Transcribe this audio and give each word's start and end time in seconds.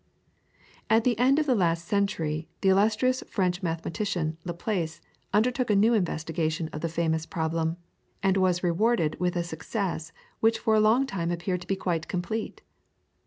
At 0.89 1.03
the 1.03 1.15
end 1.19 1.37
of 1.37 1.45
the 1.45 1.53
last 1.53 1.87
century 1.87 2.49
the 2.61 2.69
illustrious 2.69 3.21
French 3.29 3.61
mathematician 3.61 4.35
Laplace 4.43 4.99
undertook 5.31 5.69
a 5.69 5.75
new 5.75 5.93
investigation 5.93 6.69
of 6.69 6.81
the 6.81 6.89
famous 6.89 7.27
problem, 7.27 7.77
and 8.23 8.35
was 8.35 8.63
rewarded 8.63 9.19
with 9.19 9.35
a 9.35 9.43
success 9.43 10.11
which 10.39 10.57
for 10.57 10.73
a 10.73 10.79
long 10.79 11.05
time 11.05 11.29
appeared 11.29 11.61
to 11.61 11.67
be 11.67 11.75
quite 11.75 12.07
complete. 12.07 12.63